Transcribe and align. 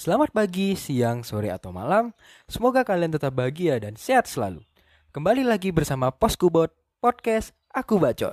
Selamat 0.00 0.32
pagi, 0.32 0.80
siang, 0.80 1.20
sore, 1.20 1.52
atau 1.52 1.76
malam. 1.76 2.16
Semoga 2.48 2.88
kalian 2.88 3.12
tetap 3.12 3.36
bahagia 3.36 3.76
dan 3.76 4.00
sehat 4.00 4.24
selalu. 4.24 4.64
Kembali 5.12 5.44
lagi 5.44 5.76
bersama 5.76 6.08
Poskubot 6.08 6.72
Podcast 7.04 7.52
Aku 7.68 8.00
Bacot. 8.00 8.32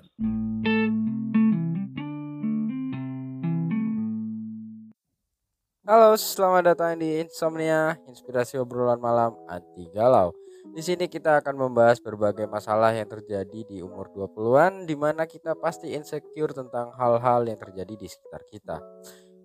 Halo, 5.83 6.15
selamat 6.15 6.71
datang 6.71 7.03
di 7.03 7.19
Insomnia, 7.19 7.99
inspirasi 8.07 8.55
obrolan 8.63 9.03
malam 9.03 9.35
anti 9.51 9.91
galau. 9.91 10.31
Di 10.71 10.79
sini 10.79 11.11
kita 11.11 11.43
akan 11.43 11.67
membahas 11.67 11.99
berbagai 11.99 12.47
masalah 12.47 12.95
yang 12.95 13.11
terjadi 13.11 13.67
di 13.67 13.83
umur 13.83 14.07
20-an 14.15 14.87
di 14.87 14.95
mana 14.95 15.27
kita 15.27 15.51
pasti 15.59 15.91
insecure 15.91 16.55
tentang 16.55 16.95
hal-hal 16.95 17.43
yang 17.43 17.59
terjadi 17.59 17.91
di 17.91 18.07
sekitar 18.07 18.47
kita. 18.47 18.79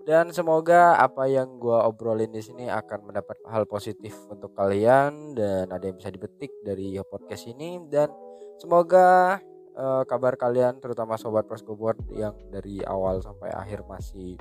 Dan 0.03 0.35
semoga 0.35 0.99
apa 0.99 1.31
yang 1.31 1.63
gua 1.63 1.87
obrolin 1.87 2.35
di 2.35 2.43
sini 2.43 2.67
akan 2.67 3.07
mendapat 3.07 3.39
hal 3.47 3.63
positif 3.71 4.19
untuk 4.27 4.51
kalian 4.59 5.39
dan 5.39 5.71
ada 5.71 5.87
yang 5.87 5.95
bisa 5.95 6.11
dipetik 6.11 6.51
dari 6.67 6.99
podcast 7.07 7.47
ini 7.47 7.79
dan 7.87 8.11
semoga 8.59 9.39
uh, 9.79 10.03
kabar 10.03 10.35
kalian 10.35 10.83
terutama 10.83 11.15
sobat 11.15 11.47
Proskobot 11.47 11.95
yang 12.11 12.35
dari 12.51 12.83
awal 12.83 13.23
sampai 13.23 13.55
akhir 13.55 13.87
masih 13.87 14.35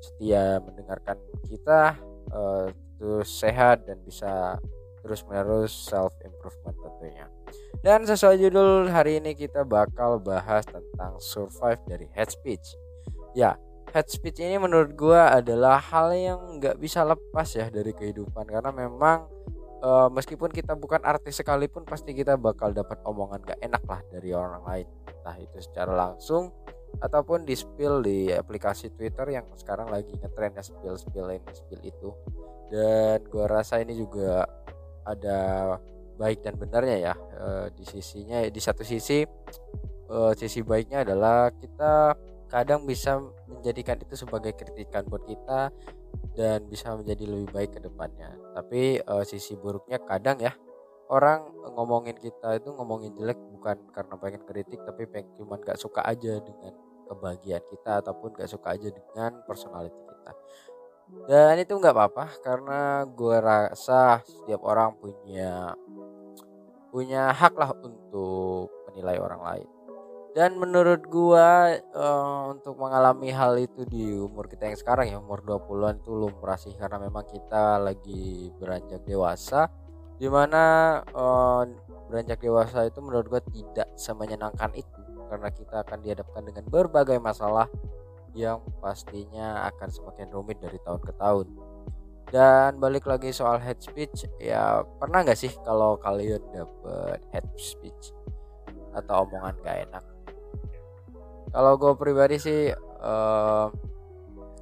setia 0.00 0.62
mendengarkan 0.62 1.18
kita 1.44 1.98
uh, 2.30 2.70
terus 2.96 3.28
sehat 3.28 3.84
dan 3.90 3.98
bisa 4.06 4.56
terus 5.00 5.24
menerus 5.24 5.72
self 5.72 6.12
improvement 6.22 6.76
tentunya. 6.76 7.26
Dan 7.80 8.04
sesuai 8.04 8.36
judul 8.36 8.92
hari 8.92 9.18
ini 9.18 9.32
kita 9.32 9.64
bakal 9.64 10.20
bahas 10.20 10.68
tentang 10.68 11.16
survive 11.16 11.80
dari 11.88 12.06
head 12.12 12.28
speech. 12.28 12.76
Ya, 13.32 13.56
head 13.90 14.06
speech 14.06 14.38
ini 14.40 14.56
menurut 14.56 14.94
gua 14.94 15.38
adalah 15.38 15.78
hal 15.78 16.14
yang 16.14 16.40
nggak 16.58 16.78
bisa 16.78 17.02
lepas 17.02 17.48
ya 17.54 17.66
dari 17.68 17.90
kehidupan. 17.90 18.46
Karena 18.46 18.70
memang 18.70 19.26
uh, 19.82 20.08
meskipun 20.12 20.50
kita 20.54 20.78
bukan 20.78 21.02
artis 21.02 21.42
sekalipun 21.42 21.82
pasti 21.82 22.14
kita 22.14 22.38
bakal 22.38 22.70
dapat 22.70 23.00
omongan 23.02 23.42
gak 23.42 23.60
enak 23.60 23.82
lah 23.84 24.00
dari 24.08 24.30
orang 24.32 24.62
lain. 24.64 24.86
Entah 25.06 25.36
itu 25.36 25.58
secara 25.60 25.92
langsung 25.92 26.54
ataupun 26.98 27.46
di 27.46 27.54
spill 27.54 28.02
di 28.02 28.34
aplikasi 28.34 28.90
Twitter 28.90 29.22
yang 29.30 29.46
sekarang 29.54 29.94
lagi 29.94 30.10
ngetren 30.10 30.58
ya 30.58 30.62
spill 30.62 30.96
spill 30.98 31.28
ini 31.30 31.50
spill 31.52 31.82
itu. 31.82 32.10
Dan 32.70 33.26
gua 33.26 33.46
rasa 33.50 33.82
ini 33.82 33.98
juga 33.98 34.46
ada 35.02 35.74
baik 36.20 36.44
dan 36.44 36.54
benarnya 36.60 36.96
ya 37.00 37.14
uh, 37.16 37.66
di 37.72 37.82
sisinya 37.88 38.44
di 38.44 38.60
satu 38.60 38.84
sisi 38.84 39.24
uh, 40.12 40.36
sisi 40.36 40.60
baiknya 40.60 41.08
adalah 41.08 41.48
kita 41.56 42.12
kadang 42.50 42.82
bisa 42.82 43.22
menjadikan 43.46 43.96
itu 44.02 44.18
sebagai 44.18 44.58
kritikan 44.58 45.06
buat 45.06 45.22
kita 45.22 45.70
dan 46.34 46.66
bisa 46.66 46.92
menjadi 46.98 47.24
lebih 47.30 47.48
baik 47.54 47.70
ke 47.78 47.80
depannya. 47.80 48.34
Tapi 48.58 48.98
uh, 49.06 49.22
sisi 49.22 49.54
buruknya 49.54 50.02
kadang 50.02 50.42
ya 50.42 50.50
orang 51.10 51.46
ngomongin 51.78 52.18
kita 52.18 52.58
itu 52.58 52.70
ngomongin 52.74 53.14
jelek 53.14 53.38
bukan 53.54 53.78
karena 53.90 54.14
pengen 54.18 54.42
kritik 54.46 54.78
tapi 54.82 55.06
pengen 55.06 55.30
cuman 55.38 55.58
gak 55.62 55.78
suka 55.78 56.02
aja 56.06 56.38
dengan 56.38 56.74
kebahagiaan 57.10 57.64
kita 57.66 58.02
ataupun 58.02 58.34
gak 58.38 58.50
suka 58.50 58.74
aja 58.74 58.88
dengan 58.90 59.30
personality 59.46 59.94
kita. 59.94 60.32
Dan 61.26 61.58
itu 61.58 61.74
nggak 61.74 61.90
apa-apa 61.90 62.26
karena 62.38 63.02
gue 63.02 63.36
rasa 63.42 64.22
setiap 64.22 64.62
orang 64.62 64.94
punya 64.94 65.74
punya 66.94 67.34
hak 67.34 67.54
lah 67.58 67.74
untuk 67.74 68.70
menilai 68.90 69.18
orang 69.18 69.42
lain 69.42 69.68
dan 70.30 70.54
menurut 70.54 71.02
gua 71.10 71.74
uh, 71.90 72.54
untuk 72.54 72.78
mengalami 72.78 73.34
hal 73.34 73.58
itu 73.58 73.82
di 73.82 74.14
umur 74.14 74.46
kita 74.46 74.70
yang 74.70 74.78
sekarang 74.78 75.10
ya 75.10 75.18
umur 75.18 75.42
20-an 75.42 75.98
itu 75.98 76.12
lumrah 76.14 76.54
sih. 76.54 76.70
Karena 76.78 77.02
memang 77.02 77.26
kita 77.26 77.82
lagi 77.82 78.54
beranjak 78.62 79.02
dewasa 79.02 79.66
di 80.22 80.30
mana 80.30 80.98
uh, 81.10 81.66
beranjak 82.06 82.38
dewasa 82.38 82.86
itu 82.86 83.02
menurut 83.02 83.26
gua 83.26 83.42
tidak 83.42 83.90
semenyenangkan 83.98 84.70
itu. 84.78 85.00
Karena 85.26 85.50
kita 85.50 85.82
akan 85.82 85.98
dihadapkan 85.98 86.42
dengan 86.46 86.64
berbagai 86.70 87.18
masalah 87.18 87.66
yang 88.30 88.62
pastinya 88.78 89.66
akan 89.66 89.90
semakin 89.90 90.30
rumit 90.30 90.62
dari 90.62 90.78
tahun 90.86 91.02
ke 91.02 91.12
tahun. 91.18 91.46
Dan 92.30 92.78
balik 92.78 93.10
lagi 93.10 93.34
soal 93.34 93.58
head 93.58 93.82
speech 93.82 94.30
ya 94.38 94.86
pernah 95.02 95.26
nggak 95.26 95.34
sih 95.34 95.50
kalau 95.66 95.98
kalian 95.98 96.38
dapet 96.54 97.18
head 97.34 97.42
speech 97.58 98.14
atau 98.94 99.26
omongan 99.26 99.54
gak 99.62 99.86
enak 99.90 100.04
kalau 101.50 101.72
gue 101.76 101.92
pribadi 101.98 102.36
sih 102.38 102.70
uh, 102.74 103.66
eh, 103.66 103.66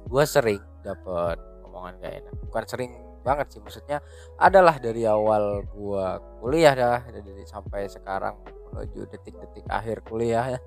gue 0.09 0.23
sering 0.25 0.61
dapat 0.81 1.37
omongan 1.69 1.93
gak 2.01 2.13
enak. 2.25 2.33
Bukan 2.49 2.65
sering 2.65 2.91
banget 3.21 3.47
sih 3.53 3.61
maksudnya 3.61 3.99
adalah 4.39 4.79
dari 4.81 5.05
awal 5.05 5.61
gue 5.69 6.07
kuliah 6.41 6.73
dah 6.73 7.03
dari 7.11 7.43
sampai 7.45 7.85
sekarang 7.91 8.41
menuju 8.71 9.05
detik-detik 9.09 9.65
akhir 9.69 10.01
kuliah. 10.07 10.57
Ya 10.57 10.59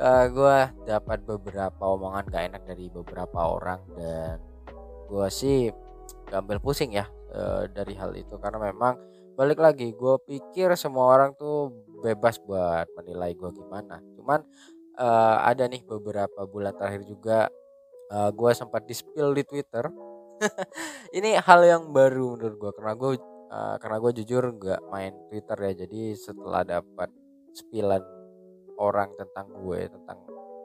uh, 0.00 0.26
gue 0.30 0.56
dapat 0.88 1.22
beberapa 1.26 1.82
omongan 1.84 2.24
gak 2.30 2.44
enak 2.54 2.62
dari 2.64 2.86
beberapa 2.88 3.38
orang 3.38 3.80
dan 3.98 4.40
gue 5.10 5.28
sih 5.28 5.68
gambil 6.30 6.62
pusing 6.62 6.94
ya 6.94 7.06
uh, 7.34 7.66
dari 7.68 7.94
hal 7.98 8.14
itu. 8.16 8.38
Karena 8.38 8.62
memang 8.70 8.96
balik 9.34 9.60
lagi 9.60 9.92
gue 9.92 10.14
pikir 10.24 10.72
semua 10.78 11.12
orang 11.16 11.34
tuh 11.34 11.72
bebas 12.00 12.40
buat 12.40 12.88
menilai 12.96 13.36
gue 13.36 13.50
gimana. 13.52 14.00
Cuman 14.16 14.40
uh, 14.98 15.36
ada 15.44 15.68
nih 15.70 15.82
beberapa 15.84 16.46
bulan 16.48 16.74
terakhir 16.74 17.06
juga 17.06 17.38
uh, 18.10 18.28
eh, 18.28 18.30
gue 18.34 18.50
sempat 18.56 18.82
di 18.88 18.94
spill 18.94 19.36
di 19.36 19.44
Twitter. 19.46 19.86
ini 21.16 21.36
hal 21.36 21.60
yang 21.62 21.92
baru 21.92 22.34
menurut 22.34 22.56
gue 22.56 22.70
karena 22.80 22.94
gue 22.96 23.10
uh, 23.52 23.76
karena 23.76 23.96
gue 24.00 24.12
jujur 24.24 24.42
nggak 24.56 24.80
main 24.88 25.12
Twitter 25.28 25.58
ya. 25.60 25.72
Jadi 25.86 26.00
setelah 26.16 26.62
dapat 26.64 27.10
spillan 27.54 28.02
orang 28.80 29.12
tentang 29.20 29.52
gue 29.60 29.86
tentang 29.86 30.18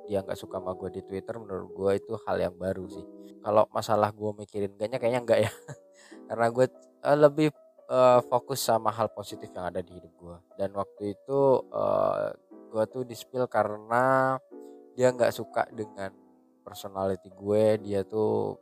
dia 0.05 0.21
nggak 0.21 0.37
suka 0.37 0.61
sama 0.61 0.77
gue 0.77 0.89
di 0.95 1.01
Twitter 1.03 1.35
menurut 1.41 1.69
gue 1.73 1.91
itu 1.97 2.13
hal 2.25 2.37
yang 2.39 2.55
baru 2.55 2.87
sih. 2.87 3.05
Kalau 3.43 3.67
masalah 3.69 4.09
gue 4.15 4.31
mikirin 4.37 4.73
kayaknya 4.79 4.97
kayaknya 4.97 5.21
enggak 5.21 5.39
ya. 5.49 5.51
karena 6.31 6.47
gue 6.49 6.65
uh, 7.05 7.17
lebih 7.17 7.49
uh, 7.89 8.21
fokus 8.25 8.61
sama 8.61 8.89
hal 8.89 9.09
positif 9.13 9.49
yang 9.53 9.69
ada 9.69 9.81
di 9.81 9.97
hidup 9.97 10.13
gue 10.17 10.37
dan 10.57 10.73
waktu 10.73 11.13
itu 11.13 11.39
uh, 11.69 12.33
gue 12.75 12.83
tuh 12.91 13.03
di 13.07 13.15
spill 13.15 13.47
karena 13.47 14.35
dia 14.99 15.07
nggak 15.15 15.31
suka 15.31 15.63
dengan 15.71 16.11
personality 16.59 17.31
gue. 17.31 17.79
Dia 17.87 18.03
tuh 18.03 18.59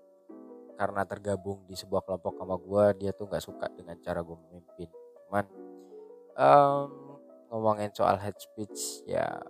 karena 0.77 1.01
tergabung 1.01 1.65
di 1.65 1.73
sebuah 1.73 2.05
kelompok 2.05 2.37
sama 2.37 2.55
gue 2.61 2.85
dia 3.01 3.11
tuh 3.13 3.25
nggak 3.25 3.41
suka 3.41 3.65
dengan 3.73 3.97
cara 4.05 4.21
gue 4.21 4.37
memimpin. 4.37 4.89
Cuman 5.25 5.45
um, 6.37 7.17
ngomongin 7.49 7.89
soal 7.89 8.21
head 8.21 8.37
speech 8.37 9.01
ya 9.09 9.41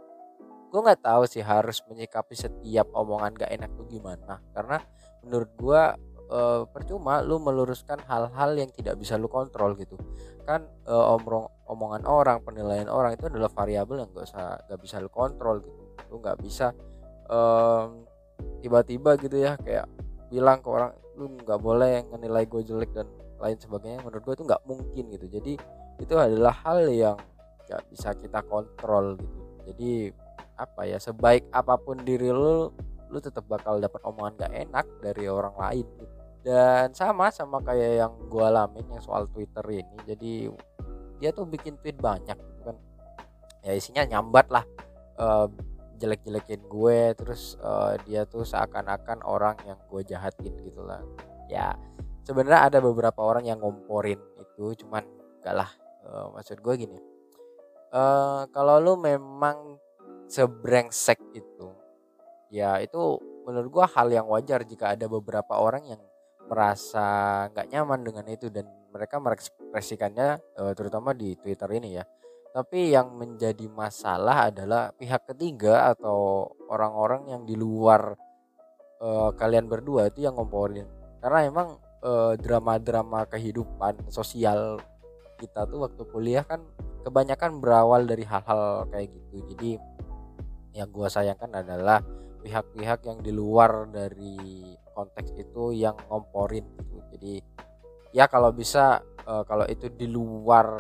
gue 0.71 0.79
nggak 0.79 1.03
tahu 1.03 1.27
sih 1.27 1.43
harus 1.43 1.83
menyikapi 1.85 2.33
setiap 2.33 2.89
omongan 2.95 3.35
gak 3.35 3.51
enak 3.51 3.71
tuh 3.75 3.83
gimana. 3.91 4.39
Karena 4.55 4.79
menurut 5.27 5.51
gue 5.59 5.81
uh, 6.31 6.63
percuma 6.71 7.19
lu 7.19 7.37
meluruskan 7.37 7.99
hal-hal 8.07 8.55
yang 8.55 8.71
tidak 8.71 8.95
bisa 8.95 9.19
lu 9.19 9.27
kontrol 9.27 9.75
gitu. 9.75 9.99
Kan 10.47 10.65
uh, 10.87 11.13
omrong 11.13 11.51
omongan 11.73 12.05
orang 12.05 12.39
penilaian 12.45 12.87
orang 12.87 13.17
itu 13.17 13.25
adalah 13.27 13.49
variabel 13.49 14.05
yang 14.05 14.09
gak 14.13 14.25
usah 14.29 14.61
gak 14.69 14.79
bisa 14.79 15.01
lu 15.01 15.09
kontrol 15.09 15.59
gitu. 15.65 15.81
Lu 16.13 16.21
nggak 16.21 16.37
bisa 16.39 16.71
um, 17.27 18.05
tiba-tiba 18.61 19.17
gitu 19.17 19.37
ya 19.41 19.57
kayak 19.57 19.89
bilang 20.29 20.61
ke 20.61 20.69
orang 20.69 20.93
lu 21.17 21.33
nggak 21.41 21.59
boleh 21.61 22.05
menilai 22.09 22.45
gue 22.45 22.61
jelek 22.61 22.93
dan 22.93 23.09
lain 23.41 23.57
sebagainya. 23.57 23.99
Menurut 24.05 24.23
gue 24.23 24.33
itu 24.37 24.45
nggak 24.45 24.63
mungkin 24.69 25.03
gitu. 25.13 25.25
Jadi 25.29 25.53
itu 26.01 26.13
adalah 26.17 26.53
hal 26.65 26.89
yang 26.89 27.17
gak 27.69 27.81
bisa 27.89 28.13
kita 28.17 28.41
kontrol 28.45 29.17
gitu. 29.17 29.39
Jadi 29.73 29.91
apa 30.53 30.85
ya 30.85 31.01
sebaik 31.01 31.49
apa 31.49 31.81
pun 31.81 31.97
diri 32.01 32.29
lu 32.29 32.69
lu 33.09 33.19
tetap 33.21 33.45
bakal 33.45 33.77
dapat 33.77 34.01
omongan 34.05 34.45
gak 34.45 34.53
enak 34.53 34.85
dari 35.01 35.25
orang 35.29 35.53
lain 35.57 35.85
gitu. 36.01 36.13
dan 36.43 36.91
sama 36.91 37.31
sama 37.31 37.63
kayak 37.63 38.03
yang 38.03 38.13
gue 38.27 38.43
alamin 38.43 38.83
yang 38.91 38.99
soal 38.99 39.29
Twitter 39.31 39.63
ini. 39.71 39.97
Jadi 40.03 40.33
dia 41.23 41.31
tuh 41.31 41.47
bikin 41.47 41.79
tweet 41.79 41.95
banyak 41.95 42.35
gitu 42.35 42.61
kan. 42.67 42.75
Ya 43.63 43.71
isinya 43.79 44.03
nyambat 44.03 44.51
lah 44.51 44.67
uh, 45.15 45.47
jelek-jelekin 45.95 46.67
gue 46.67 46.99
terus 47.15 47.55
uh, 47.63 47.95
dia 48.03 48.27
tuh 48.27 48.43
seakan-akan 48.43 49.23
orang 49.23 49.55
yang 49.63 49.79
gue 49.87 50.03
jahatin 50.03 50.51
gitu 50.67 50.83
lah. 50.83 50.99
Ya 51.47 51.79
sebenarnya 52.27 52.67
ada 52.67 52.83
beberapa 52.83 53.23
orang 53.23 53.47
yang 53.47 53.63
ngomporin 53.63 54.19
itu 54.35 54.83
cuman 54.83 55.07
gak 55.39 55.55
lah. 55.55 55.71
Uh, 56.03 56.27
maksud 56.35 56.59
gue 56.59 56.75
gini 56.75 56.99
uh, 57.93 58.41
kalau 58.49 58.81
lu 58.81 58.93
memang 58.97 59.77
sebrengsek 60.25 61.21
itu 61.37 61.69
ya 62.49 62.81
itu 62.81 63.21
menurut 63.45 63.69
gue 63.69 63.85
hal 63.85 64.07
yang 64.09 64.25
wajar 64.29 64.65
jika 64.65 64.97
ada 64.97 65.05
beberapa 65.05 65.57
orang 65.61 65.85
yang 65.85 66.01
merasa 66.49 67.47
nggak 67.53 67.69
nyaman 67.69 68.01
dengan 68.03 68.25
itu 68.29 68.49
dan 68.49 68.67
mereka 68.93 69.17
mengekspresikannya 69.17 70.37
uh, 70.61 70.73
terutama 70.77 71.17
di 71.17 71.33
Twitter 71.33 71.67
ini 71.73 71.97
ya. 71.97 72.05
Tapi 72.53 72.93
yang 72.93 73.17
menjadi 73.17 73.65
masalah 73.65 74.53
adalah 74.53 74.93
pihak 74.93 75.25
ketiga 75.33 75.89
atau 75.89 76.53
orang-orang 76.69 77.33
yang 77.33 77.41
di 77.49 77.57
luar 77.57 78.13
uh, 79.01 79.33
kalian 79.33 79.65
berdua 79.65 80.13
itu 80.13 80.21
yang 80.21 80.37
ngomporin. 80.37 80.85
Karena 81.17 81.49
emang 81.49 81.81
uh, 82.05 82.37
drama-drama 82.37 83.25
kehidupan 83.25 84.13
sosial 84.13 84.77
kita 85.41 85.65
tuh 85.65 85.89
waktu 85.89 86.03
kuliah 86.13 86.45
kan 86.45 86.61
kebanyakan 87.03 87.59
berawal 87.59 88.07
dari 88.07 88.23
hal-hal 88.23 88.87
kayak 88.87 89.11
gitu 89.11 89.43
jadi 89.55 89.71
yang 90.73 90.89
gue 90.89 91.07
sayangkan 91.11 91.51
adalah 91.51 91.99
pihak-pihak 92.43 93.03
yang 93.07 93.19
di 93.19 93.31
luar 93.35 93.91
dari 93.91 94.63
konteks 94.95 95.35
itu 95.35 95.75
yang 95.75 95.95
ngomporin 96.07 96.63
gitu 96.79 96.97
jadi 97.17 97.33
ya 98.13 98.29
kalau 98.29 98.53
bisa 98.53 99.01
uh, 99.25 99.43
kalau 99.43 99.65
itu 99.65 99.89
di 99.89 100.05
luar 100.05 100.79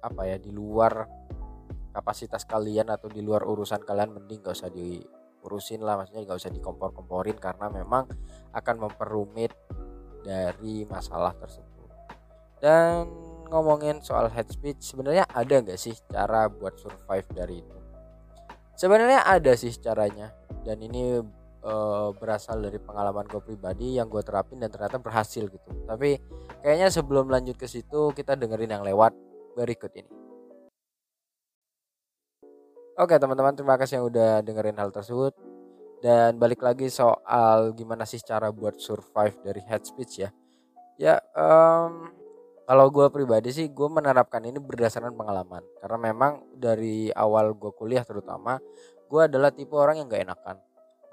apa 0.00 0.22
ya 0.28 0.36
di 0.40 0.52
luar 0.52 1.04
kapasitas 1.94 2.42
kalian 2.44 2.90
atau 2.90 3.06
di 3.06 3.22
luar 3.22 3.46
urusan 3.46 3.86
kalian 3.86 4.18
mending 4.18 4.42
gak 4.42 4.58
usah 4.58 4.72
diurusin 4.72 5.84
lah. 5.84 5.94
Maksudnya 6.00 6.26
gak 6.26 6.40
usah 6.42 6.50
dikompor-komporin 6.50 7.38
karena 7.38 7.70
memang 7.70 8.10
akan 8.50 8.76
memperumit 8.88 9.54
dari 10.26 10.82
masalah 10.88 11.36
tersebut. 11.38 11.88
Dan 12.58 13.06
ngomongin 13.52 14.00
soal 14.00 14.26
head 14.32 14.48
speech 14.48 14.80
sebenarnya 14.82 15.28
ada 15.28 15.60
nggak 15.60 15.76
sih 15.76 15.92
cara 16.08 16.48
buat 16.48 16.80
survive 16.80 17.28
dari 17.36 17.60
itu? 17.60 17.78
Sebenarnya 18.74 19.22
ada 19.22 19.52
sih 19.54 19.70
caranya 19.78 20.32
dan 20.64 20.80
ini 20.80 21.20
e, 21.64 21.74
berasal 22.20 22.60
dari 22.60 22.76
pengalaman 22.76 23.24
gue 23.24 23.40
pribadi 23.40 23.96
yang 23.96 24.12
gue 24.12 24.20
terapin 24.20 24.60
dan 24.60 24.68
ternyata 24.68 25.00
berhasil 25.00 25.48
gitu. 25.48 25.68
Tapi 25.88 26.20
kayaknya 26.60 26.92
sebelum 26.92 27.32
lanjut 27.32 27.56
ke 27.56 27.64
situ 27.64 28.12
kita 28.12 28.36
dengerin 28.36 28.76
yang 28.76 28.84
lewat 28.84 29.16
berikut 29.56 29.90
ini. 29.96 30.10
Oke 32.94 33.18
teman-teman 33.18 33.58
terima 33.58 33.74
kasih 33.74 33.98
yang 33.98 34.06
udah 34.06 34.44
dengerin 34.44 34.78
hal 34.78 34.92
tersebut. 34.92 35.34
Dan 36.04 36.36
balik 36.36 36.60
lagi 36.60 36.92
soal 36.92 37.72
gimana 37.72 38.04
sih 38.04 38.20
cara 38.20 38.52
buat 38.52 38.76
survive 38.76 39.40
dari 39.40 39.64
head 39.64 39.82
speech 39.88 40.20
ya. 40.20 40.30
Ya 41.00 41.16
um, 41.32 42.12
kalau 42.68 42.92
gue 42.92 43.08
pribadi 43.08 43.50
sih 43.50 43.72
gue 43.72 43.88
menerapkan 43.88 44.44
ini 44.44 44.60
berdasarkan 44.60 45.16
pengalaman. 45.16 45.64
Karena 45.80 45.98
memang 45.98 46.32
dari 46.54 47.08
awal 47.10 47.56
gue 47.56 47.72
kuliah 47.72 48.04
terutama 48.04 48.60
gue 49.08 49.20
adalah 49.24 49.50
tipe 49.50 49.74
orang 49.74 50.04
yang 50.04 50.06
gak 50.06 50.24
enakan 50.28 50.56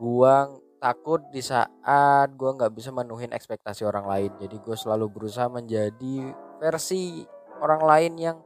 gue 0.01 0.35
takut 0.81 1.21
di 1.29 1.45
saat 1.45 2.33
gue 2.33 2.49
nggak 2.57 2.73
bisa 2.73 2.89
menuhin 2.89 3.29
ekspektasi 3.29 3.85
orang 3.85 4.09
lain. 4.09 4.31
Jadi 4.41 4.57
gue 4.57 4.73
selalu 4.73 5.05
berusaha 5.13 5.45
menjadi 5.45 6.33
versi 6.57 7.21
orang 7.61 7.85
lain 7.85 8.13
yang 8.17 8.37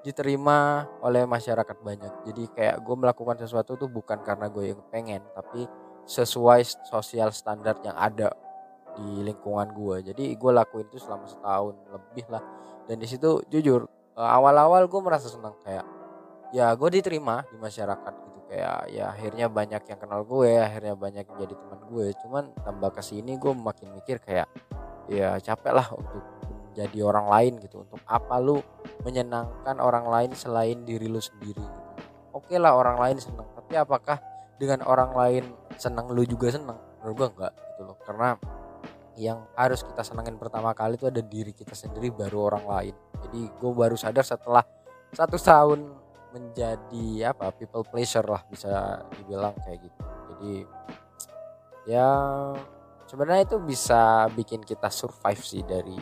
diterima 0.00 0.88
oleh 1.04 1.28
masyarakat 1.28 1.76
banyak. 1.84 2.12
Jadi 2.32 2.42
kayak 2.56 2.80
gue 2.80 2.96
melakukan 2.96 3.36
sesuatu 3.36 3.76
tuh 3.76 3.92
bukan 3.92 4.24
karena 4.24 4.48
gue 4.48 4.72
yang 4.72 4.80
pengen 4.88 5.20
tapi 5.36 5.68
sesuai 6.08 6.88
sosial 6.88 7.30
standar 7.30 7.78
yang 7.84 7.94
ada 7.94 8.32
di 8.92 9.24
lingkungan 9.24 9.72
gue 9.72 10.12
jadi 10.12 10.36
gue 10.36 10.52
lakuin 10.52 10.84
itu 10.90 10.98
selama 10.98 11.28
setahun 11.28 11.76
lebih 11.92 12.26
lah. 12.32 12.42
Dan 12.88 12.98
di 12.98 13.06
situ 13.06 13.44
jujur 13.52 13.84
eh, 14.16 14.30
awal-awal 14.32 14.88
gue 14.88 15.00
merasa 15.04 15.28
senang 15.28 15.54
kayak 15.60 15.84
ya 16.56 16.72
gue 16.72 16.88
diterima 16.88 17.44
di 17.52 17.56
masyarakat 17.60 18.14
kayak 18.52 18.92
ya 18.92 19.08
akhirnya 19.08 19.48
banyak 19.48 19.80
yang 19.88 19.96
kenal 19.96 20.28
gue 20.28 20.60
akhirnya 20.60 20.92
banyak 20.92 21.24
yang 21.24 21.38
jadi 21.40 21.54
teman 21.56 21.80
gue. 21.88 22.06
Cuman 22.20 22.44
tambah 22.60 22.90
ke 22.92 23.00
sini 23.00 23.40
gue 23.40 23.52
makin 23.56 23.96
mikir 23.96 24.20
kayak 24.20 24.44
ya 25.08 25.40
capek 25.40 25.72
lah 25.72 25.88
untuk 25.96 26.20
menjadi 26.68 26.98
orang 27.00 27.26
lain 27.32 27.52
gitu. 27.64 27.80
Untuk 27.80 28.04
apa 28.04 28.36
lu 28.36 28.60
menyenangkan 29.08 29.80
orang 29.80 30.04
lain 30.04 30.30
selain 30.36 30.84
diri 30.84 31.08
lu 31.08 31.18
sendiri 31.18 31.64
gitu. 31.64 31.90
oke 32.36 32.54
lah 32.60 32.76
orang 32.76 33.00
lain 33.00 33.16
senang 33.18 33.48
tapi 33.56 33.72
apakah 33.80 34.20
dengan 34.60 34.84
orang 34.84 35.16
lain 35.16 35.44
senang 35.80 36.12
lu 36.12 36.22
juga 36.28 36.52
senang 36.52 36.76
menurut 37.00 37.16
gue 37.16 37.28
enggak 37.32 37.52
gitu 37.56 37.80
loh. 37.88 37.96
Karena 38.04 38.36
yang 39.16 39.48
harus 39.56 39.80
kita 39.80 40.04
senangin 40.04 40.36
pertama 40.36 40.76
kali 40.76 41.00
itu 41.00 41.08
ada 41.08 41.24
diri 41.24 41.56
kita 41.56 41.72
sendiri 41.72 42.12
baru 42.12 42.52
orang 42.52 42.64
lain. 42.68 42.94
Jadi 43.24 43.48
gue 43.48 43.72
baru 43.72 43.96
sadar 43.96 44.28
setelah 44.28 44.64
satu 45.12 45.40
tahun 45.40 46.01
menjadi 46.32 47.30
apa 47.30 47.52
people 47.52 47.84
pleasure 47.84 48.24
lah 48.24 48.42
bisa 48.48 49.04
dibilang 49.14 49.52
kayak 49.62 49.84
gitu. 49.84 50.00
Jadi 50.32 50.54
ya 51.86 52.08
sebenarnya 53.06 53.44
itu 53.44 53.58
bisa 53.60 54.26
bikin 54.32 54.64
kita 54.64 54.88
survive 54.88 55.42
sih 55.44 55.60
dari 55.62 55.96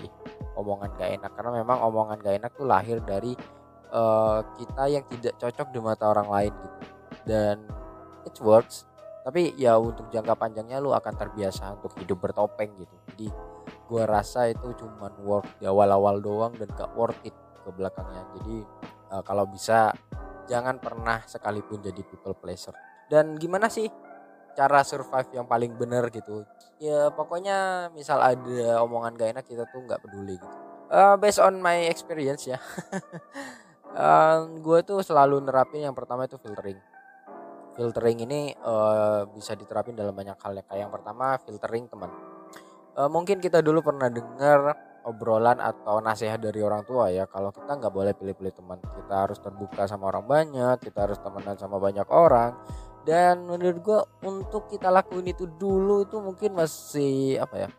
omongan 0.54 0.94
gak 0.94 1.10
enak. 1.20 1.30
Karena 1.34 1.50
memang 1.58 1.78
omongan 1.90 2.22
gak 2.22 2.36
enak 2.38 2.52
tuh 2.54 2.66
lahir 2.70 3.02
dari 3.02 3.34
uh, 3.90 4.40
kita 4.54 4.84
yang 4.86 5.04
tidak 5.10 5.34
cocok 5.42 5.68
di 5.74 5.78
mata 5.82 6.04
orang 6.06 6.28
lain 6.30 6.52
gitu. 6.54 6.78
Dan 7.26 7.56
it 8.22 8.36
works. 8.38 8.86
Tapi 9.20 9.52
ya 9.58 9.76
untuk 9.76 10.08
jangka 10.08 10.32
panjangnya 10.38 10.80
lu 10.80 10.96
akan 10.96 11.12
terbiasa 11.12 11.76
untuk 11.76 11.92
hidup 11.98 12.22
bertopeng 12.22 12.72
gitu. 12.78 12.96
Jadi 13.12 13.28
gue 13.90 14.02
rasa 14.06 14.46
itu 14.46 14.70
cuman 14.78 15.12
worth 15.26 15.50
di 15.58 15.66
awal-awal 15.66 16.22
doang 16.22 16.54
dan 16.54 16.70
gak 16.78 16.94
worth 16.94 17.18
it 17.26 17.34
ke 17.66 17.70
belakangnya. 17.74 18.22
Jadi 18.38 18.56
uh, 19.10 19.22
kalau 19.26 19.44
bisa 19.50 19.90
jangan 20.50 20.82
pernah 20.82 21.22
sekalipun 21.22 21.78
jadi 21.78 22.02
people 22.02 22.34
pleaser. 22.34 22.74
Dan 23.06 23.38
gimana 23.38 23.70
sih 23.70 23.86
cara 24.58 24.82
survive 24.82 25.30
yang 25.38 25.46
paling 25.46 25.78
bener 25.78 26.10
gitu? 26.10 26.42
Ya 26.82 27.14
pokoknya 27.14 27.88
misal 27.94 28.18
ada 28.18 28.82
omongan 28.82 29.14
gak 29.14 29.30
enak 29.38 29.44
kita 29.46 29.64
tuh 29.70 29.86
nggak 29.86 30.02
peduli 30.02 30.34
gitu. 30.34 30.56
Uh, 30.90 31.14
based 31.14 31.38
on 31.38 31.62
my 31.62 31.86
experience 31.86 32.50
ya. 32.50 32.58
Uh, 33.90 34.46
gue 34.62 34.86
tuh 34.86 35.02
selalu 35.02 35.42
nerapin 35.42 35.82
yang 35.82 35.96
pertama 35.98 36.22
itu 36.22 36.38
filtering. 36.38 36.78
Filtering 37.74 38.22
ini 38.22 38.54
uh, 38.62 39.26
bisa 39.34 39.58
diterapin 39.58 39.98
dalam 39.98 40.14
banyak 40.14 40.38
hal 40.38 40.54
ya. 40.54 40.62
Kayak 40.62 40.80
yang 40.86 40.92
pertama 40.94 41.34
filtering 41.42 41.90
teman. 41.90 42.10
Uh, 42.94 43.10
mungkin 43.10 43.42
kita 43.42 43.58
dulu 43.58 43.82
pernah 43.82 44.06
dengar 44.06 44.78
obrolan 45.04 45.58
atau 45.60 46.00
nasihat 46.02 46.40
dari 46.40 46.60
orang 46.60 46.84
tua 46.84 47.08
ya. 47.08 47.24
Kalau 47.28 47.52
kita 47.52 47.78
nggak 47.78 47.92
boleh 47.92 48.12
pilih-pilih 48.16 48.52
teman 48.52 48.78
kita 48.80 49.14
harus 49.28 49.38
terbuka 49.40 49.88
sama 49.88 50.08
orang 50.12 50.24
banyak 50.26 50.76
kita 50.82 51.08
harus 51.08 51.18
temenan 51.20 51.56
sama 51.56 51.76
banyak 51.80 52.06
orang. 52.10 52.56
Dan 53.00 53.48
menurut 53.48 53.78
gue 53.80 54.00
untuk 54.28 54.68
kita 54.68 54.92
lakuin 54.92 55.32
itu 55.32 55.48
dulu 55.48 56.04
itu 56.04 56.20
mungkin 56.20 56.52
masih 56.52 57.40
apa 57.40 57.56
ya 57.64 57.70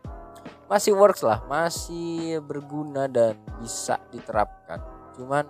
masih 0.66 0.96
works 0.96 1.22
lah 1.22 1.44
masih 1.46 2.42
berguna 2.42 3.06
dan 3.06 3.38
bisa 3.62 4.02
diterapkan. 4.10 4.82
Cuman 5.14 5.46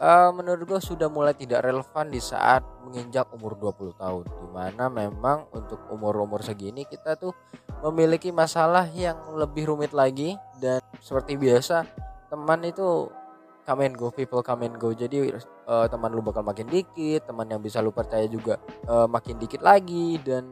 uh, 0.00 0.30
menurut 0.34 0.64
gue 0.66 0.80
sudah 0.80 1.06
mulai 1.10 1.34
tidak 1.36 1.66
relevan 1.66 2.06
di 2.10 2.18
saat 2.18 2.64
menginjak 2.82 3.30
umur 3.34 3.58
20 3.58 3.94
tahun. 3.98 4.24
Di 4.26 4.48
mana 4.50 4.84
memang 4.90 5.50
untuk 5.54 5.82
umur-umur 5.90 6.42
segini 6.42 6.86
kita 6.86 7.18
tuh 7.18 7.34
memiliki 7.84 8.30
masalah 8.30 8.88
yang 8.90 9.18
lebih 9.36 9.70
rumit 9.70 9.92
lagi. 9.94 10.38
Dan 10.58 10.80
seperti 10.98 11.36
biasa 11.38 11.84
teman 12.30 12.64
itu 12.64 13.10
come 13.64 13.88
and 13.88 13.96
go 13.96 14.10
people 14.10 14.42
come 14.42 14.66
and 14.66 14.76
go. 14.76 14.90
Jadi 14.92 15.34
uh, 15.66 15.86
teman 15.86 16.12
lu 16.12 16.22
bakal 16.22 16.42
makin 16.44 16.68
dikit 16.68 17.28
teman 17.28 17.48
yang 17.48 17.60
bisa 17.60 17.80
lu 17.80 17.90
percaya 17.90 18.24
juga 18.26 18.58
uh, 18.88 19.06
makin 19.06 19.38
dikit 19.38 19.62
lagi. 19.62 20.18
Dan 20.22 20.50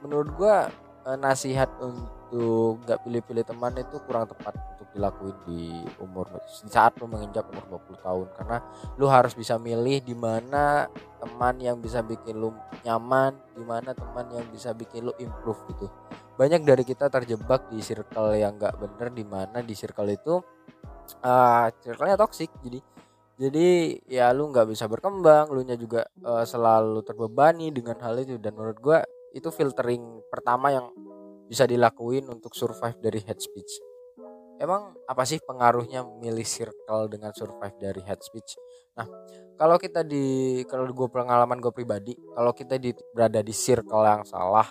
menurut 0.00 0.30
gua 0.36 0.68
uh, 1.06 1.18
nasihat 1.18 1.68
untuk 1.80 2.80
nggak 2.86 3.00
pilih-pilih 3.04 3.44
teman 3.44 3.74
itu 3.78 3.96
kurang 4.06 4.28
tepat 4.28 4.54
dilakuin 4.90 5.36
di 5.46 5.86
umur 6.02 6.26
saat 6.46 6.98
lu 6.98 7.06
menginjak 7.06 7.46
umur 7.50 7.80
20 7.86 8.04
tahun. 8.04 8.26
Karena 8.34 8.58
lu 8.98 9.06
harus 9.06 9.32
bisa 9.34 9.56
milih 9.56 10.02
di 10.02 10.14
mana 10.14 10.90
teman 11.22 11.54
yang 11.62 11.78
bisa 11.78 12.02
bikin 12.02 12.38
lu 12.38 12.50
nyaman 12.82 13.36
di 13.54 13.64
mana 13.64 13.94
teman 13.94 14.26
yang 14.34 14.46
bisa 14.50 14.74
bikin 14.74 15.10
lu 15.10 15.12
improve 15.22 15.60
gitu. 15.74 15.86
Banyak 16.34 16.64
dari 16.64 16.82
kita 16.82 17.12
terjebak 17.12 17.68
di 17.68 17.84
circle 17.84 18.32
yang 18.34 18.56
gak 18.56 18.80
bener 18.80 19.12
di 19.12 19.24
mana 19.24 19.60
di 19.60 19.74
circle 19.76 20.08
itu 20.08 20.40
uh, 21.22 21.66
circle-nya 21.84 22.16
toxic. 22.18 22.50
Jadi 22.64 22.80
jadi 23.40 23.96
ya 24.04 24.36
lu 24.36 24.52
nggak 24.52 24.68
bisa 24.68 24.84
berkembang 24.84 25.48
lu 25.48 25.64
nya 25.64 25.72
juga 25.72 26.04
uh, 26.20 26.44
selalu 26.44 27.00
terbebani 27.00 27.72
dengan 27.72 27.96
hal 28.04 28.20
itu. 28.20 28.36
Dan 28.36 28.52
menurut 28.52 28.78
gua 28.80 29.00
itu 29.34 29.48
filtering 29.52 30.24
pertama 30.30 30.74
yang 30.74 30.86
bisa 31.50 31.66
dilakuin 31.66 32.30
untuk 32.30 32.54
survive 32.54 32.98
dari 33.02 33.20
head 33.26 33.42
speech. 33.42 33.82
Emang 34.60 34.92
apa 35.08 35.24
sih 35.24 35.40
pengaruhnya 35.40 36.04
milih 36.20 36.44
circle 36.44 37.08
dengan 37.08 37.32
survive 37.32 37.74
dari 37.80 38.04
head 38.04 38.20
speech? 38.20 38.60
Nah 38.94 39.08
kalau 39.56 39.80
kita 39.80 40.04
di 40.04 40.60
kalau 40.68 40.84
gue 40.88 41.08
pengalaman 41.08 41.58
gue 41.58 41.72
pribadi 41.72 42.12
kalau 42.36 42.52
kita 42.52 42.76
di 42.76 42.92
berada 43.12 43.40
di 43.40 43.52
circle 43.56 44.04
yang 44.04 44.24
salah 44.28 44.68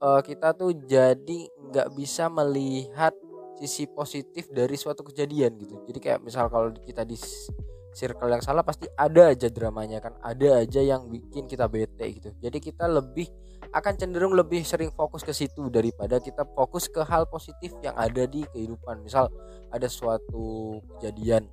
uh, 0.00 0.20
kita 0.22 0.54
tuh 0.54 0.72
jadi 0.86 1.38
nggak 1.70 1.88
bisa 1.96 2.28
melihat 2.30 3.12
sisi 3.56 3.88
positif 3.88 4.46
dari 4.52 4.76
suatu 4.76 5.00
kejadian 5.00 5.56
gitu. 5.56 5.80
Jadi 5.88 5.98
kayak 5.98 6.20
misal 6.20 6.52
kalau 6.52 6.70
kita 6.76 7.08
di 7.08 7.16
circle 7.96 8.28
yang 8.28 8.44
salah 8.44 8.60
pasti 8.60 8.84
ada 8.92 9.32
aja 9.32 9.48
dramanya 9.48 10.04
kan 10.04 10.12
ada 10.20 10.60
aja 10.60 10.84
yang 10.84 11.08
bikin 11.08 11.48
kita 11.48 11.64
bete 11.64 12.04
gitu. 12.20 12.30
Jadi 12.36 12.58
kita 12.60 12.84
lebih 12.84 13.26
akan 13.76 13.94
cenderung 14.00 14.32
lebih 14.32 14.64
sering 14.64 14.88
fokus 14.88 15.20
ke 15.20 15.36
situ 15.36 15.68
daripada 15.68 16.16
kita 16.16 16.48
fokus 16.56 16.88
ke 16.88 17.04
hal 17.04 17.28
positif 17.28 17.76
yang 17.84 17.92
ada 17.92 18.24
di 18.24 18.48
kehidupan. 18.48 19.04
Misal 19.04 19.28
ada 19.68 19.84
suatu 19.84 20.80
kejadian 20.96 21.44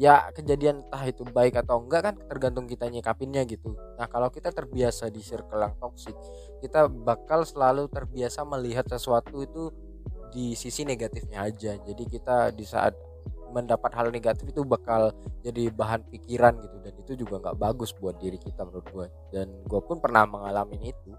ya 0.00 0.32
kejadian 0.32 0.80
entah 0.80 1.04
itu 1.04 1.28
baik 1.28 1.60
atau 1.60 1.84
enggak 1.84 2.00
kan 2.08 2.14
tergantung 2.28 2.64
kita 2.68 2.88
nyikapinnya 2.88 3.44
gitu. 3.48 3.76
Nah 4.00 4.08
kalau 4.08 4.32
kita 4.32 4.52
terbiasa 4.52 5.12
di 5.12 5.20
circle 5.20 5.60
yang 5.60 5.76
toxic 5.76 6.16
kita 6.60 6.88
bakal 6.88 7.44
selalu 7.44 7.88
terbiasa 7.88 8.44
melihat 8.44 8.88
sesuatu 8.88 9.40
itu 9.44 9.68
di 10.32 10.56
sisi 10.56 10.84
negatifnya 10.84 11.44
aja. 11.48 11.76
Jadi 11.80 12.04
kita 12.08 12.48
di 12.52 12.64
saat 12.64 12.96
mendapat 13.50 13.90
hal 13.98 14.08
negatif 14.14 14.46
itu 14.46 14.62
bakal 14.62 15.10
jadi 15.42 15.74
bahan 15.74 16.06
pikiran 16.06 16.54
gitu 16.62 16.76
dan 16.80 16.94
itu 16.96 17.12
juga 17.18 17.42
nggak 17.42 17.58
bagus 17.58 17.90
buat 17.98 18.16
diri 18.22 18.38
kita 18.38 18.62
menurut 18.62 18.86
gue 18.94 19.06
dan 19.34 19.50
gue 19.66 19.80
pun 19.82 19.98
pernah 19.98 20.22
mengalami 20.24 20.78
itu 20.94 21.10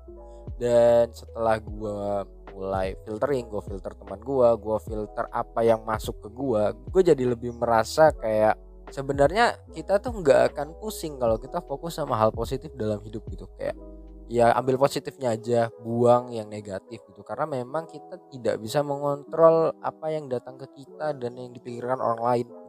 dan 0.61 1.09
setelah 1.09 1.57
gue 1.57 1.99
mulai 2.53 2.93
filtering 3.01 3.49
gue 3.49 3.61
filter 3.65 3.97
teman 3.97 4.21
gue 4.21 4.49
gue 4.61 4.77
filter 4.85 5.25
apa 5.33 5.65
yang 5.65 5.81
masuk 5.81 6.21
ke 6.21 6.29
gue 6.29 6.63
gue 6.93 7.01
jadi 7.01 7.23
lebih 7.33 7.57
merasa 7.57 8.13
kayak 8.13 8.53
sebenarnya 8.91 9.55
kita 9.71 9.97
tuh 10.03 10.19
nggak 10.19 10.53
akan 10.53 10.77
pusing 10.77 11.15
kalau 11.17 11.39
kita 11.39 11.63
fokus 11.63 11.97
sama 11.97 12.19
hal 12.19 12.29
positif 12.35 12.75
dalam 12.75 12.99
hidup 13.01 13.23
gitu. 13.31 13.47
Kayak 13.55 13.79
ya 14.27 14.51
ambil 14.55 14.79
positifnya 14.79 15.35
aja 15.35 15.71
buang 15.81 16.29
yang 16.35 16.51
negatif 16.51 16.99
gitu. 17.07 17.23
Karena 17.23 17.47
memang 17.47 17.87
kita 17.87 18.19
tidak 18.29 18.59
bisa 18.59 18.83
mengontrol 18.83 19.71
apa 19.79 20.11
yang 20.11 20.27
datang 20.27 20.59
ke 20.59 20.67
kita 20.83 21.15
dan 21.15 21.31
yang 21.39 21.55
dipikirkan 21.55 21.97
orang 21.97 22.21
lain 22.21 22.47
gitu. 22.51 22.59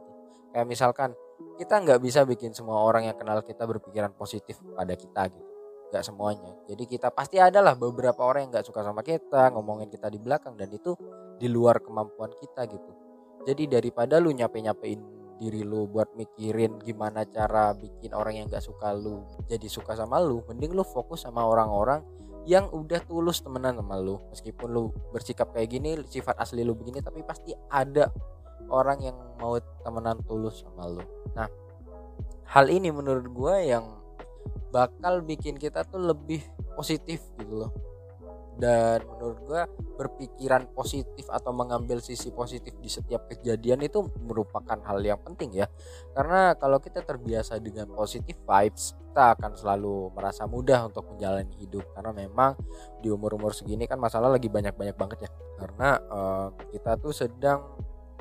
kayak 0.53 0.67
misalkan 0.69 1.09
kita 1.57 1.81
nggak 1.81 1.99
bisa 2.01 2.23
bikin 2.29 2.53
semua 2.53 2.81
orang 2.81 3.09
yang 3.09 3.17
kenal 3.17 3.41
kita 3.41 3.65
berpikiran 3.65 4.13
positif 4.13 4.61
pada 4.77 4.93
kita 4.93 5.33
gitu 5.33 5.52
nggak 5.93 6.01
semuanya. 6.01 6.49
Jadi 6.65 6.89
kita 6.89 7.13
pasti 7.13 7.37
adalah 7.37 7.77
beberapa 7.77 8.25
orang 8.25 8.49
yang 8.49 8.51
nggak 8.57 8.65
suka 8.65 8.81
sama 8.81 9.05
kita 9.05 9.53
ngomongin 9.53 9.93
kita 9.93 10.09
di 10.09 10.17
belakang 10.17 10.57
dan 10.57 10.73
itu 10.73 10.97
di 11.37 11.45
luar 11.45 11.77
kemampuan 11.85 12.33
kita 12.41 12.65
gitu. 12.65 12.91
Jadi 13.45 13.69
daripada 13.69 14.17
lu 14.17 14.33
nyape 14.33 14.57
nyapein 14.57 14.97
diri 15.37 15.61
lu 15.61 15.85
buat 15.85 16.09
mikirin 16.17 16.81
gimana 16.81 17.29
cara 17.29 17.73
bikin 17.77 18.13
orang 18.13 18.37
yang 18.37 18.45
gak 18.47 18.61
suka 18.63 18.93
lu 18.93 19.25
jadi 19.49 19.65
suka 19.65 19.97
sama 19.97 20.21
lu 20.21 20.45
mending 20.45 20.77
lu 20.77 20.85
fokus 20.85 21.25
sama 21.25 21.41
orang-orang 21.41 22.05
yang 22.43 22.67
udah 22.71 22.99
tulus 23.07 23.39
temenan 23.39 23.79
sama 23.79 23.95
lu. 23.99 24.19
Meskipun 24.31 24.67
lu 24.67 24.91
bersikap 25.15 25.55
kayak 25.55 25.69
gini 25.71 25.95
sifat 26.03 26.35
asli 26.39 26.65
lu 26.65 26.75
begini 26.75 26.99
tapi 26.99 27.23
pasti 27.23 27.55
ada 27.71 28.11
orang 28.67 28.99
yang 28.99 29.17
mau 29.39 29.55
temenan 29.83 30.19
tulus 30.27 30.63
sama 30.63 30.89
lu. 30.91 31.03
Nah 31.37 31.47
hal 32.51 32.65
ini 32.67 32.91
menurut 32.91 33.27
gue 33.31 33.55
yang 33.63 34.02
bakal 34.73 35.21
bikin 35.21 35.55
kita 35.55 35.85
tuh 35.85 36.01
lebih 36.01 36.41
positif 36.73 37.21
gitu 37.37 37.65
loh. 37.65 37.71
Dan 38.53 39.01
menurut 39.09 39.37
gue 39.49 39.61
berpikiran 39.97 40.69
positif 40.77 41.25
atau 41.25 41.49
mengambil 41.49 41.97
sisi 41.97 42.29
positif 42.29 42.77
di 42.77 42.85
setiap 42.85 43.25
kejadian 43.25 43.81
itu 43.81 44.05
merupakan 44.21 44.77
hal 44.85 45.01
yang 45.01 45.17
penting 45.25 45.57
ya. 45.57 45.65
Karena 46.13 46.53
kalau 46.53 46.77
kita 46.77 47.01
terbiasa 47.01 47.57
dengan 47.57 47.89
positif 47.89 48.37
vibes 48.45 48.93
kita 48.93 49.37
akan 49.37 49.57
selalu 49.57 50.13
merasa 50.13 50.45
mudah 50.45 50.85
untuk 50.85 51.05
menjalani 51.13 51.53
hidup. 51.65 51.85
Karena 51.97 52.13
memang 52.13 52.53
di 53.01 53.09
umur-umur 53.09 53.57
segini 53.57 53.89
kan 53.89 53.97
masalah 53.97 54.29
lagi 54.29 54.49
banyak-banyak 54.49 54.97
banget 54.97 55.25
ya. 55.25 55.31
Karena 55.57 55.89
uh, 56.13 56.47
kita 56.69 56.97
tuh 57.01 57.13
sedang 57.13 57.73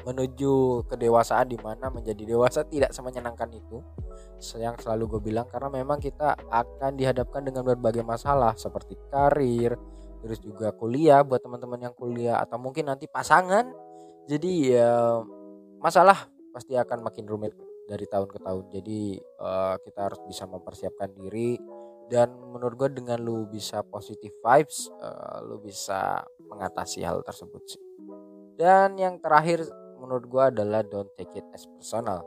menuju 0.02 0.86
kedewasaan 0.90 1.50
di 1.50 1.58
mana 1.58 1.88
menjadi 1.88 2.34
dewasa 2.34 2.66
tidak 2.66 2.90
semenyenangkan 2.90 3.50
itu 3.54 3.78
yang 4.58 4.74
selalu 4.74 5.16
gue 5.16 5.20
bilang 5.30 5.46
karena 5.46 5.70
memang 5.70 6.02
kita 6.02 6.34
akan 6.50 6.98
dihadapkan 6.98 7.46
dengan 7.46 7.62
berbagai 7.62 8.02
masalah 8.02 8.58
seperti 8.58 8.98
karir, 9.06 9.78
terus 10.18 10.42
juga 10.42 10.74
kuliah 10.74 11.22
buat 11.22 11.38
teman-teman 11.38 11.78
yang 11.78 11.94
kuliah 11.94 12.42
atau 12.42 12.58
mungkin 12.58 12.90
nanti 12.90 13.06
pasangan. 13.06 13.70
Jadi 14.26 14.74
ya 14.74 15.22
masalah 15.78 16.26
pasti 16.50 16.74
akan 16.74 17.06
makin 17.06 17.24
rumit 17.30 17.54
dari 17.86 18.06
tahun 18.10 18.26
ke 18.26 18.38
tahun. 18.42 18.64
Jadi 18.74 19.00
uh, 19.38 19.78
kita 19.78 20.10
harus 20.10 20.20
bisa 20.26 20.50
mempersiapkan 20.50 21.14
diri. 21.14 21.58
Dan 22.12 22.34
menurut 22.52 22.76
gue 22.76 22.90
dengan 22.92 23.16
lu 23.24 23.48
bisa 23.48 23.80
positive 23.80 24.36
vibes 24.44 24.90
uh, 25.00 25.40
lu 25.48 25.56
bisa 25.62 26.20
mengatasi 26.44 27.00
hal 27.06 27.24
tersebut 27.24 27.62
sih. 27.64 27.82
Dan 28.58 29.00
yang 29.00 29.16
terakhir 29.16 29.64
menurut 30.02 30.26
gue 30.26 30.42
adalah 30.42 30.82
don't 30.82 31.08
take 31.14 31.30
it 31.38 31.46
as 31.54 31.70
personal. 31.70 32.26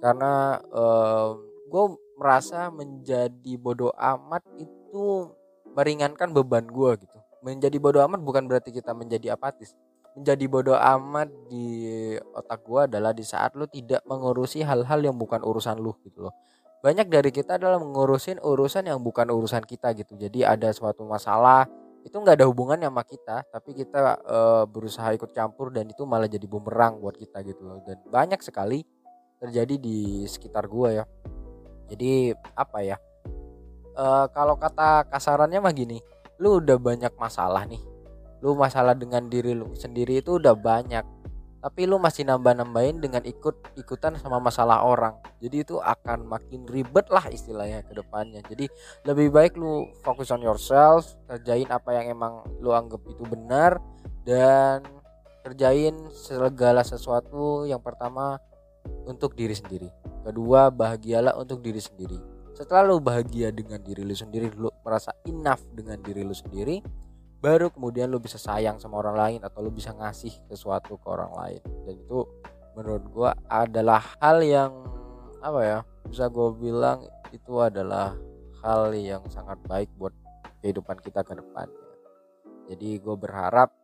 Karena 0.00 0.56
uh, 0.72 1.36
gue 1.68 1.84
merasa 2.16 2.72
menjadi 2.72 3.52
bodoh 3.60 3.92
amat 3.92 4.40
itu 4.56 5.28
meringankan 5.76 6.32
beban 6.32 6.64
gue 6.64 7.04
gitu. 7.04 7.18
Menjadi 7.44 7.76
bodoh 7.76 8.00
amat 8.08 8.20
bukan 8.24 8.48
berarti 8.48 8.72
kita 8.72 8.96
menjadi 8.96 9.36
apatis. 9.36 9.76
Menjadi 10.18 10.44
bodoh 10.50 10.74
amat 10.76 11.30
di 11.46 12.18
otak 12.34 12.66
gua 12.66 12.90
adalah 12.90 13.14
di 13.14 13.22
saat 13.22 13.54
lu 13.54 13.70
tidak 13.70 14.02
mengurusi 14.10 14.60
hal-hal 14.66 14.98
yang 14.98 15.14
bukan 15.14 15.38
urusan 15.38 15.78
lu 15.78 15.94
gitu 16.02 16.26
loh. 16.26 16.34
Banyak 16.82 17.06
dari 17.06 17.30
kita 17.30 17.60
adalah 17.60 17.78
mengurusin 17.78 18.42
urusan 18.42 18.90
yang 18.90 18.98
bukan 19.04 19.30
urusan 19.30 19.62
kita 19.62 19.94
gitu. 19.94 20.18
Jadi 20.18 20.42
ada 20.42 20.74
suatu 20.74 21.06
masalah 21.06 21.70
itu 22.00 22.16
nggak 22.16 22.40
ada 22.40 22.46
hubungan 22.48 22.80
sama 22.80 23.04
kita 23.04 23.44
tapi 23.52 23.76
kita 23.76 24.16
e, 24.24 24.38
berusaha 24.72 25.12
ikut 25.12 25.30
campur 25.36 25.68
dan 25.68 25.84
itu 25.88 26.02
malah 26.08 26.26
jadi 26.26 26.48
bumerang 26.48 26.98
buat 27.00 27.16
kita 27.16 27.44
gitu 27.44 27.60
loh. 27.64 27.78
Dan 27.84 28.00
banyak 28.08 28.40
sekali 28.40 28.84
terjadi 29.40 29.76
di 29.76 30.24
sekitar 30.24 30.64
gua 30.68 31.02
ya. 31.02 31.04
Jadi 31.92 32.32
apa 32.56 32.78
ya 32.80 32.96
e, 33.94 34.04
kalau 34.32 34.56
kata 34.56 35.08
kasarannya 35.12 35.60
mah 35.60 35.74
gini 35.76 36.00
lu 36.40 36.62
udah 36.62 36.80
banyak 36.80 37.12
masalah 37.20 37.68
nih. 37.68 37.82
Lu 38.40 38.56
masalah 38.56 38.96
dengan 38.96 39.28
diri 39.28 39.52
lu 39.52 39.76
sendiri 39.76 40.24
itu 40.24 40.40
udah 40.40 40.56
banyak 40.56 41.04
tapi 41.60 41.84
lu 41.84 42.00
masih 42.00 42.24
nambah-nambahin 42.24 43.04
dengan 43.04 43.20
ikut 43.20 43.76
ikutan 43.76 44.16
sama 44.16 44.40
masalah 44.40 44.80
orang. 44.80 45.20
Jadi 45.44 45.68
itu 45.68 45.76
akan 45.76 46.24
makin 46.24 46.64
ribet 46.64 47.12
lah 47.12 47.28
istilahnya 47.28 47.84
ke 47.84 47.92
depannya. 47.92 48.40
Jadi 48.48 48.64
lebih 49.04 49.28
baik 49.28 49.60
lu 49.60 49.84
fokus 50.00 50.32
on 50.32 50.40
yourself 50.40 51.20
kerjain 51.28 51.68
apa 51.68 52.00
yang 52.00 52.16
emang 52.16 52.40
lu 52.64 52.72
anggap 52.72 53.04
itu 53.04 53.22
benar 53.28 53.76
dan 54.24 54.80
kerjain 55.44 55.96
segala 56.16 56.80
sesuatu 56.80 57.68
yang 57.68 57.84
pertama 57.84 58.40
untuk 59.04 59.36
diri 59.36 59.52
sendiri. 59.52 59.88
Kedua 60.24 60.72
bahagialah 60.72 61.36
untuk 61.36 61.60
diri 61.60 61.80
sendiri. 61.80 62.16
Setelah 62.56 62.92
lo 62.92 63.00
bahagia 63.00 63.52
dengan 63.52 63.80
diri 63.80 64.04
lo 64.04 64.16
sendiri 64.16 64.52
lo 64.56 64.72
merasa 64.84 65.12
enough 65.28 65.64
dengan 65.72 66.00
diri 66.00 66.24
lo 66.24 66.36
sendiri 66.36 66.80
baru 67.40 67.72
kemudian 67.72 68.12
lo 68.12 68.20
bisa 68.20 68.36
sayang 68.36 68.76
sama 68.76 69.00
orang 69.00 69.16
lain 69.16 69.40
atau 69.40 69.64
lo 69.64 69.72
bisa 69.72 69.96
ngasih 69.96 70.32
sesuatu 70.46 71.00
ke 71.00 71.06
orang 71.08 71.32
lain. 71.34 71.62
Dan 71.88 71.94
itu 71.96 72.28
menurut 72.76 73.04
gue 73.10 73.30
adalah 73.48 74.04
hal 74.20 74.44
yang 74.44 74.72
apa 75.40 75.60
ya 75.64 75.78
bisa 76.04 76.28
gue 76.28 76.48
bilang 76.60 77.08
itu 77.32 77.56
adalah 77.58 78.12
hal 78.60 78.92
yang 78.92 79.24
sangat 79.32 79.56
baik 79.64 79.88
buat 79.96 80.12
kehidupan 80.60 81.00
kita 81.00 81.24
ke 81.24 81.32
depan 81.32 81.64
jadi 82.70 83.02
gue 83.02 83.16
berharap 83.18 83.74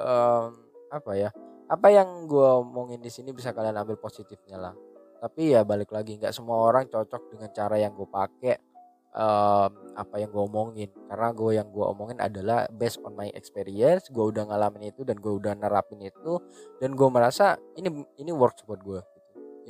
um, 0.00 0.56
apa 0.88 1.12
ya 1.12 1.28
apa 1.68 1.86
yang 1.92 2.24
gue 2.24 2.48
omongin 2.64 3.04
di 3.04 3.12
sini 3.12 3.36
bisa 3.36 3.52
kalian 3.52 3.76
ambil 3.76 4.00
positifnya 4.00 4.56
lah. 4.56 4.74
Tapi 5.20 5.52
ya 5.52 5.60
balik 5.62 5.92
lagi 5.92 6.16
nggak 6.16 6.32
semua 6.32 6.56
orang 6.64 6.88
cocok 6.88 7.36
dengan 7.36 7.52
cara 7.52 7.76
yang 7.76 7.92
gue 7.92 8.08
pakai 8.08 8.69
um, 9.14 9.70
apa 9.94 10.14
yang 10.18 10.30
gue 10.30 10.42
omongin. 10.42 10.90
Karena 11.08 11.28
gue 11.34 11.50
yang 11.56 11.68
gue 11.70 11.84
omongin 11.84 12.18
adalah 12.22 12.66
based 12.70 13.02
on 13.02 13.14
my 13.14 13.30
experience 13.34 14.08
gue 14.10 14.24
udah 14.24 14.46
ngalamin 14.46 14.90
itu 14.90 15.02
dan 15.02 15.18
gue 15.18 15.32
udah 15.32 15.54
nerapin 15.58 16.02
itu 16.02 16.38
dan 16.78 16.94
gue 16.94 17.08
merasa 17.10 17.58
ini 17.78 17.90
ini 18.18 18.30
works 18.30 18.62
buat 18.66 18.80
gue 18.82 19.00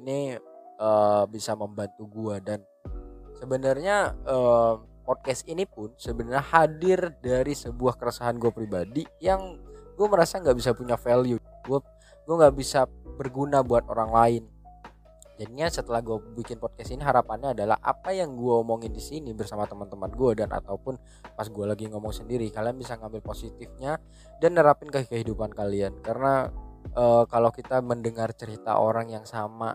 ini 0.00 0.36
uh, 0.80 1.24
bisa 1.28 1.52
membantu 1.52 2.08
gue 2.08 2.36
dan 2.40 2.60
sebenarnya 3.36 4.16
uh, 4.24 4.80
podcast 5.04 5.48
ini 5.48 5.66
pun 5.66 5.92
sebenarnya 5.96 6.44
hadir 6.54 6.98
dari 7.18 7.56
sebuah 7.56 7.98
keresahan 7.98 8.38
gue 8.38 8.52
pribadi 8.52 9.02
yang 9.18 9.58
gue 9.98 10.06
merasa 10.08 10.40
nggak 10.40 10.56
bisa 10.56 10.70
punya 10.72 10.96
value. 10.96 11.40
Gue 11.66 11.80
gue 12.24 12.34
nggak 12.36 12.56
bisa 12.56 12.86
berguna 13.18 13.60
buat 13.60 13.84
orang 13.90 14.10
lain 14.12 14.42
jadinya 15.40 15.72
setelah 15.72 16.04
gue 16.04 16.20
bikin 16.36 16.60
podcast 16.60 16.92
ini 16.92 17.00
harapannya 17.00 17.56
adalah 17.56 17.80
apa 17.80 18.12
yang 18.12 18.36
gue 18.36 18.54
omongin 18.60 18.92
di 18.92 19.00
sini 19.00 19.32
bersama 19.32 19.64
teman-teman 19.64 20.12
gue 20.12 20.44
dan 20.44 20.52
ataupun 20.52 21.00
pas 21.32 21.48
gue 21.48 21.64
lagi 21.64 21.88
ngomong 21.88 22.12
sendiri 22.12 22.52
kalian 22.52 22.76
bisa 22.76 23.00
ngambil 23.00 23.24
positifnya 23.24 23.96
dan 24.36 24.52
nerapin 24.52 24.92
ke 24.92 25.08
kehidupan 25.08 25.56
kalian. 25.56 25.96
Karena 26.04 26.52
e, 26.92 27.24
kalau 27.24 27.48
kita 27.56 27.80
mendengar 27.80 28.36
cerita 28.36 28.76
orang 28.76 29.08
yang 29.08 29.24
sama 29.24 29.72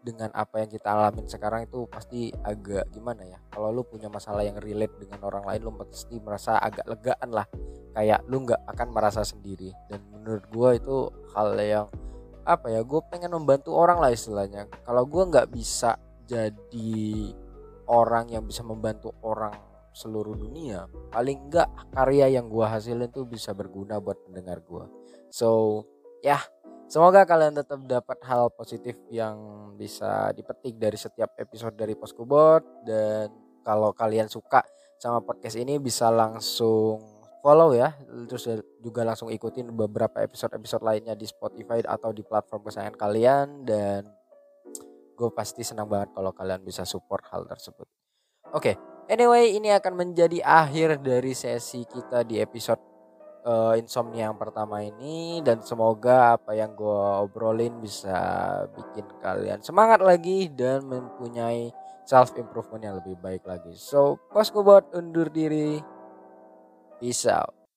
dengan 0.00 0.32
apa 0.32 0.64
yang 0.64 0.72
kita 0.72 0.88
alamin 0.88 1.28
sekarang 1.28 1.68
itu 1.68 1.84
pasti 1.92 2.32
agak 2.40 2.88
gimana 2.88 3.28
ya? 3.28 3.36
Kalau 3.52 3.68
lu 3.68 3.84
punya 3.84 4.08
masalah 4.08 4.40
yang 4.40 4.56
relate 4.56 4.96
dengan 4.96 5.20
orang 5.20 5.44
lain 5.44 5.68
lu 5.68 5.72
pasti 5.84 6.16
merasa 6.16 6.56
agak 6.64 6.88
legaan 6.88 7.28
lah. 7.28 7.44
Kayak 7.92 8.24
lu 8.24 8.40
nggak 8.40 8.64
akan 8.64 8.88
merasa 8.88 9.20
sendiri. 9.20 9.68
Dan 9.92 10.00
menurut 10.08 10.48
gue 10.48 10.70
itu 10.80 10.96
hal 11.36 11.52
yang 11.60 11.86
apa 12.48 12.72
ya 12.72 12.80
gue 12.80 13.00
pengen 13.12 13.36
membantu 13.36 13.76
orang 13.76 14.00
lah 14.00 14.08
istilahnya. 14.08 14.64
Kalau 14.88 15.04
gue 15.04 15.22
nggak 15.28 15.52
bisa 15.52 16.00
jadi 16.24 17.32
orang 17.88 18.32
yang 18.32 18.44
bisa 18.44 18.64
membantu 18.64 19.16
orang 19.24 19.68
seluruh 19.98 20.38
dunia 20.38 20.86
paling 21.10 21.50
enggak 21.50 21.66
karya 21.90 22.38
yang 22.38 22.46
gue 22.46 22.62
hasilin 22.62 23.10
tuh 23.10 23.26
bisa 23.26 23.50
berguna 23.50 23.98
buat 23.98 24.14
pendengar 24.22 24.62
gue 24.62 24.86
so 25.32 25.82
ya 26.22 26.38
semoga 26.86 27.26
kalian 27.26 27.58
tetap 27.58 27.82
dapat 27.82 28.22
hal 28.22 28.52
positif 28.54 28.94
yang 29.10 29.34
bisa 29.74 30.30
dipetik 30.38 30.78
dari 30.78 30.94
setiap 30.94 31.34
episode 31.34 31.74
dari 31.74 31.98
Poskobot 31.98 32.86
dan 32.86 33.32
kalau 33.66 33.90
kalian 33.90 34.30
suka 34.30 34.62
sama 35.02 35.18
podcast 35.18 35.58
ini 35.58 35.82
bisa 35.82 36.14
langsung 36.14 37.17
follow 37.48 37.72
ya 37.72 37.96
terus 38.28 38.44
juga 38.84 39.08
langsung 39.08 39.32
ikutin 39.32 39.72
beberapa 39.72 40.20
episode-episode 40.20 40.84
lainnya 40.84 41.16
di 41.16 41.24
Spotify 41.24 41.80
atau 41.80 42.12
di 42.12 42.20
platform 42.20 42.60
kesayangan 42.68 42.96
kalian 43.00 43.64
dan 43.64 44.04
gue 45.16 45.30
pasti 45.32 45.64
senang 45.64 45.88
banget 45.88 46.12
kalau 46.12 46.36
kalian 46.36 46.60
bisa 46.60 46.84
support 46.84 47.24
hal 47.32 47.48
tersebut. 47.48 47.88
Oke, 48.52 48.52
okay. 48.52 48.74
anyway 49.08 49.56
ini 49.56 49.72
akan 49.72 49.96
menjadi 49.96 50.44
akhir 50.44 51.00
dari 51.00 51.32
sesi 51.32 51.88
kita 51.88 52.20
di 52.28 52.36
episode 52.36 52.84
uh, 53.48 53.72
insomnia 53.80 54.28
yang 54.28 54.36
pertama 54.36 54.84
ini 54.84 55.40
dan 55.40 55.64
semoga 55.64 56.36
apa 56.36 56.52
yang 56.52 56.76
gue 56.76 57.00
obrolin 57.24 57.80
bisa 57.80 58.14
bikin 58.76 59.08
kalian 59.24 59.64
semangat 59.64 60.04
lagi 60.04 60.52
dan 60.52 60.84
mempunyai 60.84 61.72
self 62.04 62.36
improvement 62.36 62.84
yang 62.84 62.96
lebih 63.00 63.16
baik 63.20 63.44
lagi. 63.48 63.72
So, 63.76 64.20
pas 64.32 64.48
gue 64.48 64.60
buat 64.60 64.92
undur 64.92 65.32
diri. 65.32 65.97
Peace 67.00 67.26
out. 67.26 67.57